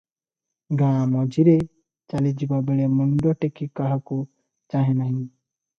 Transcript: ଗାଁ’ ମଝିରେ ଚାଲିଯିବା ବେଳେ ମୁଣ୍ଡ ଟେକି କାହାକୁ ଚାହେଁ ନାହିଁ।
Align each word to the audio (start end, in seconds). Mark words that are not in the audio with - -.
ଗାଁ’ 0.79 1.03
ମଝିରେ 1.11 1.53
ଚାଲିଯିବା 2.15 2.63
ବେଳେ 2.71 2.89
ମୁଣ୍ଡ 2.97 3.37
ଟେକି 3.45 3.73
କାହାକୁ 3.83 4.21
ଚାହେଁ 4.75 5.03
ନାହିଁ। 5.05 5.17